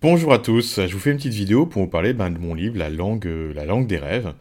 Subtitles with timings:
[0.00, 2.54] Bonjour à tous, je vous fais une petite vidéo pour vous parler ben, de mon
[2.54, 4.32] livre, La langue, euh, la langue des rêves.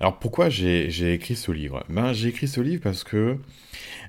[0.00, 1.84] Alors pourquoi j'ai écrit ce livre?
[1.88, 3.38] Ben, J'ai écrit ce livre parce que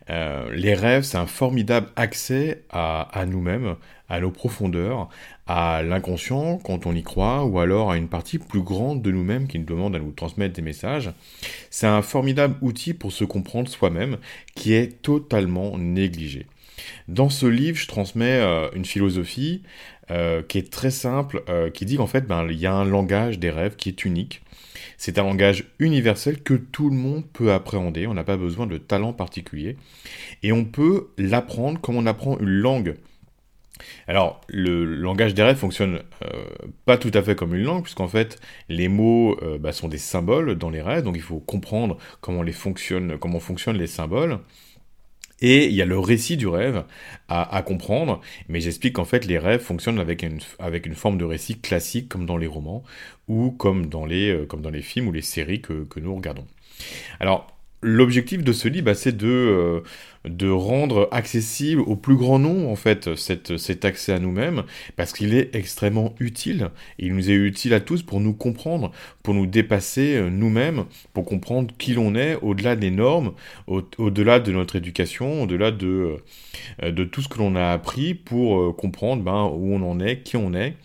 [0.10, 3.76] euh, les rêves, c'est un formidable accès à, à nous-mêmes,
[4.10, 5.10] à nos profondeurs,
[5.48, 9.47] à l'inconscient quand on y croit, ou alors à une partie plus grande de nous-mêmes
[9.47, 11.12] qui nous demande à nous transmettre des messages.
[11.69, 14.17] C'est un formidable outil pour se comprendre soi-même
[14.55, 16.48] qui est totalement négligé.
[17.07, 19.63] Dans ce livre, je transmets euh, une philosophie
[20.12, 22.85] euh, qui est très simple, euh, qui dit qu'en fait, ben, il y a un
[22.85, 24.41] langage des rêves qui est unique.
[24.97, 28.07] C'est un langage universel que tout le monde peut appréhender.
[28.07, 29.77] On n'a pas besoin de talent particulier.
[30.43, 32.95] Et on peut l'apprendre comme on apprend une langue.
[34.07, 36.02] Alors, le langage des rêves fonctionne
[36.85, 40.55] pas tout à fait comme une langue, puisqu'en fait, les mots bah, sont des symboles
[40.55, 44.39] dans les rêves, donc il faut comprendre comment, les fonctionne, comment fonctionnent les symboles.
[45.41, 46.85] Et il y a le récit du rêve
[47.27, 52.08] à, comprendre, mais j'explique qu'en fait les rêves fonctionnent avec une, forme de récit classique
[52.08, 52.84] comme dans les romans
[53.27, 56.45] ou comme dans les, euh, films ou les séries que, que nous regardons.
[57.19, 59.81] Alors l'objectif de ce livre, bah, c'est de, euh,
[60.28, 64.64] de rendre accessible au plus grand nombre, en fait, cette, cet accès à nous-mêmes,
[64.95, 66.70] parce qu'il est extrêmement utile.
[67.00, 68.92] il nous est utile à tous pour nous comprendre,
[69.23, 73.34] pour nous dépasser euh, nous-mêmes, pour comprendre qui l'on est, au-delà des normes,
[73.68, 76.18] au-delà de notre éducation, au-delà de,
[76.84, 80.22] euh, de tout ce que l'on a appris, pour comprendre ben, où on en est,
[80.22, 80.76] qui on est,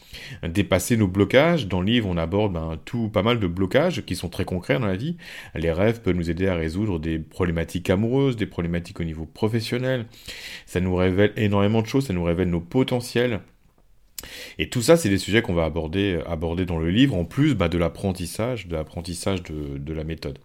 [0.47, 1.67] dépasser nos blocages.
[1.67, 4.79] Dans le livre, on aborde ben, tout, pas mal de blocages qui sont très concrets
[4.79, 5.17] dans la vie.
[5.55, 10.07] Les rêves peuvent nous aider à résoudre des problématiques amoureuses, des problématiques au niveau professionnel.
[10.67, 13.41] Ça nous révèle énormément de choses, ça nous révèle nos potentiels.
[14.59, 17.55] Et tout ça, c'est des sujets qu'on va aborder, aborder dans le livre, en plus
[17.55, 20.39] bah, de l'apprentissage, de l'apprentissage de, la méthode.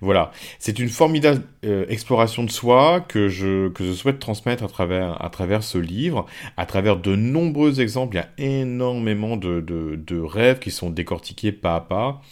[0.00, 4.68] Voilà, c'est une formidable euh, exploration de soi que je, que je souhaite transmettre à
[4.68, 6.26] travers, à travers ce livre,
[6.56, 8.16] à travers de nombreux exemples.
[8.16, 12.22] Il y a énormément de, de, rêves qui sont décortiqués pas à pas.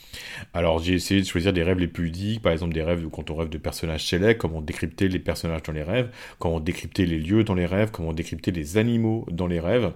[0.52, 3.30] Alors j'ai essayé de choisir des rêves les plus ludiques, par exemple des rêves quand
[3.30, 7.18] on rêve de personnages célèbres, comment décrypter les personnages dans les rêves, comment décrypter les
[7.18, 9.92] lieux dans les rêves, comment décrypter les animaux dans les rêves.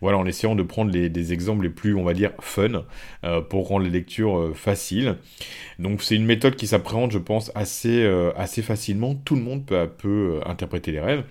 [0.00, 2.84] Voilà, en essayant de prendre les, des exemples les plus, on va dire, fun,
[3.24, 5.16] euh, pour rendre les lectures euh, faciles.
[5.78, 9.14] Donc c'est une méthode qui s'appréhende, je pense, assez, euh, assez facilement.
[9.14, 11.24] Tout le monde peut, peu interpréter les rêves,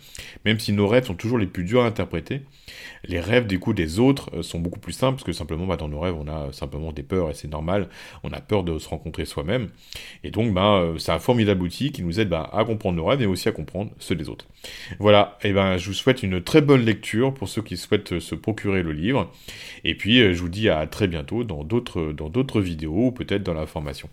[0.45, 2.41] même si nos rêves sont toujours les plus durs à interpréter.
[3.05, 5.87] Les rêves, du coup, des autres sont beaucoup plus simples, parce que simplement, bah, dans
[5.87, 7.87] nos rêves, on a simplement des peurs, et c'est normal,
[8.23, 9.69] on a peur de se rencontrer soi-même.
[10.23, 13.21] Et donc, bah, c'est un formidable outil qui nous aide bah, à comprendre nos rêves,
[13.21, 14.47] et aussi à comprendre ceux des autres.
[14.99, 18.35] Voilà, et ben je vous souhaite une très bonne lecture pour ceux qui souhaitent se
[18.35, 19.31] procurer le livre.
[19.83, 23.11] Et puis, euh, je vous dis à très bientôt dans d'autres, dans d'autres vidéos ou
[23.11, 24.09] peut-être dans la formation.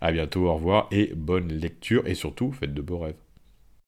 [0.00, 3.25] À bientôt, au revoir et bonne lecture et surtout, faites de beaux rêves.